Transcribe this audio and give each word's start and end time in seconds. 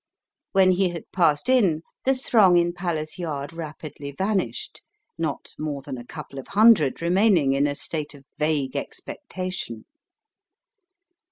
When 0.53 0.71
he 0.71 0.89
had 0.89 1.03
passed 1.11 1.47
in, 1.47 1.83
the 2.05 2.15
throng 2.15 2.57
in 2.57 2.73
Palace 2.73 3.19
Yard 3.19 3.53
rapidly 3.53 4.09
vanished, 4.11 4.81
not 5.15 5.53
more 5.59 5.83
than 5.83 5.95
a 5.99 6.03
couple 6.07 6.39
of 6.39 6.47
hundred 6.47 7.03
remaining 7.03 7.53
in 7.53 7.67
a 7.67 7.75
state 7.75 8.15
of 8.15 8.25
vague 8.39 8.75
expectation. 8.75 9.85